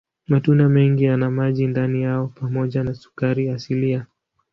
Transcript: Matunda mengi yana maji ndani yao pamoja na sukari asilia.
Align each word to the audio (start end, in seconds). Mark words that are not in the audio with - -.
Matunda 0.27 0.69
mengi 0.69 1.03
yana 1.03 1.31
maji 1.31 1.67
ndani 1.67 2.01
yao 2.01 2.27
pamoja 2.27 2.83
na 2.83 2.93
sukari 2.93 3.49
asilia. 3.49 4.05